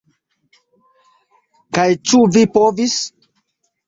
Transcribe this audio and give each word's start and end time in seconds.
Kaj 1.77 1.85
ĉu 2.11 2.21
vi 2.37 2.43
povis? 2.57 2.97